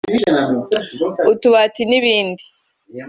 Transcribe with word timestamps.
utubati 1.31 1.81
n’ibindi 1.89 2.43